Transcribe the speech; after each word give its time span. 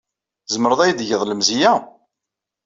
Tzemreḍ 0.47 0.79
ad 0.81 0.87
iyi-d-tgeḍ 0.89 1.21
lemzeyya? 1.25 1.73